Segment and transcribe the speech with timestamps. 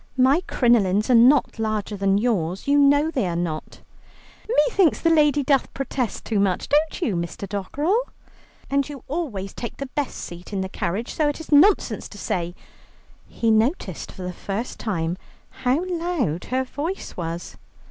[0.17, 3.81] "My crinolines are not larger than yours, you know they are not."
[4.67, 7.47] "Methinks the lady doth protest too much, don't you, Mr.
[7.47, 8.09] Dockerell?"
[8.67, 12.17] "And you always take the best seat in the carriage, so it is nonsense to
[12.17, 12.55] say..."
[13.27, 15.19] He noticed for the first time
[15.65, 17.57] how loud her voice was.